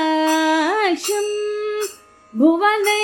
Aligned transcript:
புண்டரிகாட்சும் 0.03 1.33
புவனை 2.35 3.00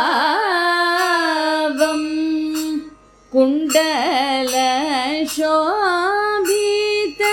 Kundala 3.34 4.56
Sobhita 5.36 7.24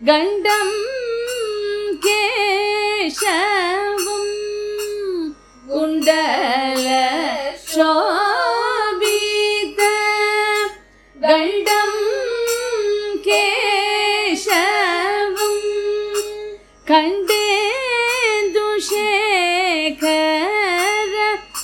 ഗണ്ഡം 0.00 0.68
കേശ 2.06 3.22